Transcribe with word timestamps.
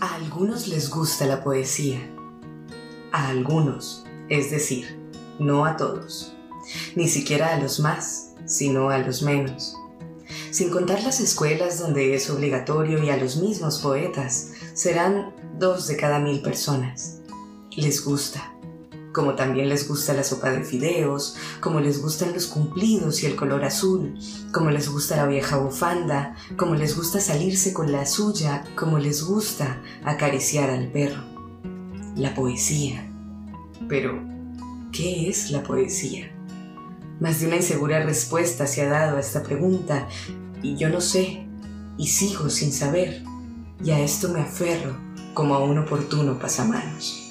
A 0.00 0.14
algunos 0.14 0.68
les 0.68 0.90
gusta 0.90 1.26
la 1.26 1.42
poesía. 1.42 1.98
A 3.10 3.30
algunos, 3.30 4.04
es 4.28 4.48
decir, 4.48 4.96
no 5.40 5.64
a 5.64 5.76
todos. 5.76 6.36
Ni 6.94 7.08
siquiera 7.08 7.52
a 7.52 7.58
los 7.58 7.80
más, 7.80 8.34
sino 8.46 8.90
a 8.90 8.98
los 8.98 9.22
menos. 9.22 9.74
Sin 10.52 10.70
contar 10.70 11.02
las 11.02 11.18
escuelas 11.18 11.80
donde 11.80 12.14
es 12.14 12.30
obligatorio 12.30 13.02
y 13.02 13.10
a 13.10 13.16
los 13.16 13.38
mismos 13.38 13.80
poetas, 13.80 14.52
serán 14.72 15.34
dos 15.58 15.88
de 15.88 15.96
cada 15.96 16.20
mil 16.20 16.42
personas. 16.42 17.18
Les 17.76 18.04
gusta 18.04 18.52
como 19.18 19.34
también 19.34 19.68
les 19.68 19.88
gusta 19.88 20.14
la 20.14 20.22
sopa 20.22 20.52
de 20.52 20.62
fideos, 20.62 21.34
como 21.60 21.80
les 21.80 22.00
gustan 22.00 22.32
los 22.34 22.46
cumplidos 22.46 23.20
y 23.20 23.26
el 23.26 23.34
color 23.34 23.64
azul, 23.64 24.16
como 24.52 24.70
les 24.70 24.88
gusta 24.88 25.16
la 25.16 25.26
vieja 25.26 25.56
bufanda, 25.56 26.36
como 26.56 26.76
les 26.76 26.96
gusta 26.96 27.18
salirse 27.18 27.72
con 27.72 27.90
la 27.90 28.06
suya, 28.06 28.62
como 28.76 29.00
les 29.00 29.24
gusta 29.24 29.82
acariciar 30.04 30.70
al 30.70 30.92
perro. 30.92 31.20
La 32.14 32.32
poesía. 32.32 33.10
Pero, 33.88 34.22
¿qué 34.92 35.28
es 35.28 35.50
la 35.50 35.64
poesía? 35.64 36.30
Más 37.18 37.40
de 37.40 37.48
una 37.48 37.56
insegura 37.56 38.04
respuesta 38.04 38.68
se 38.68 38.82
ha 38.82 38.88
dado 38.88 39.16
a 39.16 39.20
esta 39.20 39.42
pregunta 39.42 40.06
y 40.62 40.76
yo 40.76 40.90
no 40.90 41.00
sé 41.00 41.44
y 41.96 42.06
sigo 42.06 42.50
sin 42.50 42.72
saber 42.72 43.24
y 43.82 43.90
a 43.90 43.98
esto 43.98 44.28
me 44.28 44.42
aferro 44.42 44.96
como 45.34 45.56
a 45.56 45.64
un 45.64 45.78
oportuno 45.78 46.38
pasamanos. 46.38 47.27